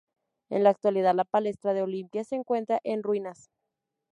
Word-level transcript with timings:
En 0.49 0.63
la 0.63 0.71
actualidad, 0.71 1.13
la 1.13 1.25
palestra 1.25 1.75
de 1.75 1.83
Olimpia 1.83 2.23
se 2.23 2.33
encuentra 2.35 2.79
en 2.83 3.03
ruinas. 3.03 3.51